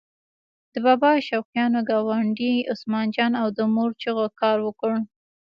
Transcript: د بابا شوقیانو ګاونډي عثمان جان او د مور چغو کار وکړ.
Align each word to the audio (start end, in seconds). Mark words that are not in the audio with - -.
د 0.73 0.75
بابا 0.85 1.11
شوقیانو 1.27 1.79
ګاونډي 1.89 2.53
عثمان 2.71 3.07
جان 3.15 3.31
او 3.41 3.47
د 3.57 3.59
مور 3.75 3.91
چغو 4.01 4.25
کار 4.41 4.57
وکړ. 4.63 4.93